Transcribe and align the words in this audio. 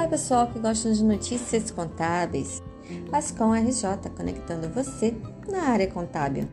Olá 0.00 0.08
pessoal 0.08 0.46
que 0.46 0.58
gostam 0.58 0.90
de 0.92 1.04
notícias 1.04 1.70
contábeis. 1.70 2.62
Ascom 3.12 3.54
RJ 3.54 4.08
conectando 4.16 4.66
você 4.70 5.14
na 5.46 5.64
área 5.64 5.86
contábil. 5.90 6.48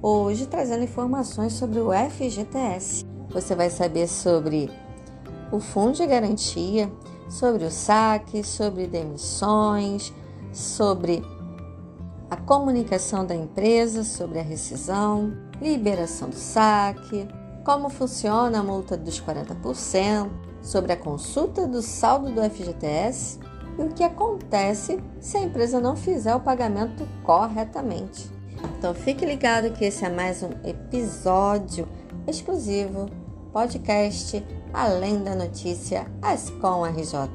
Hoje 0.00 0.46
trazendo 0.46 0.82
informações 0.82 1.52
sobre 1.52 1.80
o 1.80 1.90
FGTS. 1.92 3.04
Você 3.28 3.54
vai 3.54 3.68
saber 3.68 4.08
sobre 4.08 4.70
o 5.52 5.60
fundo 5.60 5.98
de 5.98 6.06
garantia, 6.06 6.90
sobre 7.28 7.66
o 7.66 7.70
saque, 7.70 8.42
sobre 8.42 8.86
demissões, 8.86 10.10
sobre 10.50 11.22
a 12.30 12.36
comunicação 12.38 13.26
da 13.26 13.34
empresa 13.34 14.02
sobre 14.02 14.38
a 14.38 14.42
rescisão, 14.42 15.30
liberação 15.60 16.30
do 16.30 16.36
saque, 16.36 17.28
como 17.64 17.88
funciona 17.88 18.60
a 18.60 18.62
multa 18.62 18.96
dos 18.96 19.20
40%, 19.20 20.30
sobre 20.62 20.92
a 20.92 20.96
consulta 20.96 21.66
do 21.66 21.82
saldo 21.82 22.30
do 22.30 22.42
FGTS 22.42 23.40
e 23.78 23.82
o 23.82 23.88
que 23.88 24.04
acontece 24.04 25.02
se 25.20 25.36
a 25.36 25.42
empresa 25.42 25.80
não 25.80 25.96
fizer 25.96 26.34
o 26.34 26.40
pagamento 26.40 27.06
corretamente. 27.24 28.30
Então 28.78 28.94
fique 28.94 29.26
ligado 29.26 29.72
que 29.72 29.84
esse 29.84 30.04
é 30.04 30.08
mais 30.08 30.42
um 30.42 30.50
episódio 30.64 31.88
exclusivo 32.26 33.06
podcast 33.52 34.44
Além 34.72 35.22
da 35.22 35.34
Notícia 35.34 36.06
Ascom 36.22 36.84
RJ. 36.84 37.28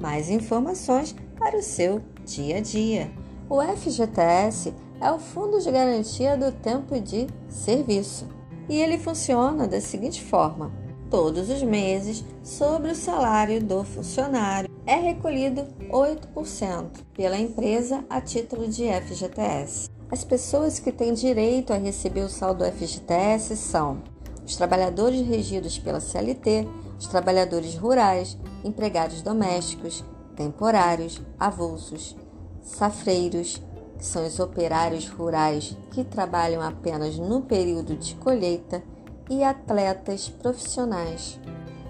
Mais 0.00 0.28
informações 0.30 1.14
para 1.38 1.56
o 1.56 1.62
seu 1.62 2.02
dia 2.24 2.58
a 2.58 2.60
dia. 2.60 3.10
O 3.48 3.62
FGTS 3.62 4.74
é 5.00 5.10
o 5.10 5.18
Fundo 5.18 5.60
de 5.60 5.70
Garantia 5.70 6.36
do 6.36 6.50
Tempo 6.50 7.00
de 7.00 7.28
Serviço 7.48 8.37
e 8.68 8.80
ele 8.80 8.98
funciona 8.98 9.66
da 9.66 9.80
seguinte 9.80 10.22
forma: 10.22 10.72
todos 11.10 11.48
os 11.50 11.62
meses, 11.62 12.24
sobre 12.42 12.90
o 12.90 12.94
salário 12.94 13.62
do 13.62 13.82
funcionário, 13.84 14.70
é 14.86 14.96
recolhido 14.96 15.66
8% 15.90 16.86
pela 17.14 17.38
empresa 17.38 18.04
a 18.08 18.20
título 18.20 18.68
de 18.68 18.84
FGTS. 18.84 19.90
As 20.10 20.24
pessoas 20.24 20.78
que 20.78 20.90
têm 20.90 21.12
direito 21.12 21.72
a 21.72 21.76
receber 21.76 22.22
o 22.22 22.28
saldo 22.28 22.64
FGTS 22.64 23.56
são 23.56 24.02
os 24.44 24.56
trabalhadores 24.56 25.26
regidos 25.26 25.78
pela 25.78 26.00
CLT, 26.00 26.66
os 26.98 27.06
trabalhadores 27.06 27.74
rurais, 27.74 28.38
empregados 28.64 29.20
domésticos, 29.20 30.02
temporários, 30.34 31.20
avulsos, 31.38 32.16
safreiros, 32.62 33.60
são 34.04 34.26
os 34.26 34.38
operários 34.38 35.08
rurais 35.08 35.76
que 35.90 36.04
trabalham 36.04 36.62
apenas 36.62 37.16
no 37.18 37.42
período 37.42 37.96
de 37.96 38.14
colheita, 38.16 38.82
e 39.30 39.44
atletas 39.44 40.28
profissionais. 40.28 41.38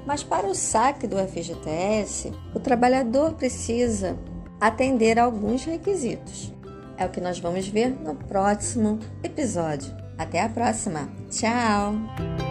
Mas 0.06 0.22
para 0.22 0.46
o 0.46 0.54
saque 0.54 1.06
do 1.06 1.16
FGTS, 1.16 2.32
o 2.54 2.60
trabalhador 2.60 3.34
precisa 3.34 4.18
atender 4.60 5.18
a 5.18 5.24
alguns 5.24 5.64
requisitos. 5.64 6.52
É 6.96 7.06
o 7.06 7.10
que 7.10 7.20
nós 7.20 7.38
vamos 7.38 7.68
ver 7.68 7.90
no 7.90 8.14
próximo 8.14 8.98
episódio. 9.22 9.94
Até 10.16 10.42
a 10.42 10.48
próxima. 10.48 11.08
Tchau! 11.30 12.47